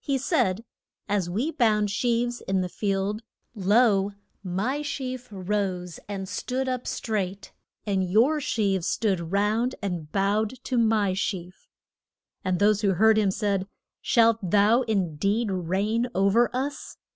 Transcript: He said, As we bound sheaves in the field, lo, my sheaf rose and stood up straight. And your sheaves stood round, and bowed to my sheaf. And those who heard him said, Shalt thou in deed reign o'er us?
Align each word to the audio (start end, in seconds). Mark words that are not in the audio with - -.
He 0.00 0.18
said, 0.18 0.64
As 1.08 1.30
we 1.30 1.52
bound 1.52 1.92
sheaves 1.92 2.40
in 2.40 2.60
the 2.60 2.68
field, 2.68 3.22
lo, 3.54 4.10
my 4.42 4.82
sheaf 4.82 5.28
rose 5.30 6.00
and 6.08 6.28
stood 6.28 6.68
up 6.68 6.88
straight. 6.88 7.52
And 7.86 8.02
your 8.10 8.40
sheaves 8.40 8.88
stood 8.88 9.30
round, 9.30 9.76
and 9.80 10.10
bowed 10.10 10.54
to 10.64 10.76
my 10.76 11.14
sheaf. 11.14 11.68
And 12.44 12.58
those 12.58 12.80
who 12.80 12.94
heard 12.94 13.16
him 13.16 13.30
said, 13.30 13.68
Shalt 14.02 14.38
thou 14.50 14.82
in 14.82 15.14
deed 15.14 15.52
reign 15.52 16.08
o'er 16.16 16.50
us? 16.52 16.96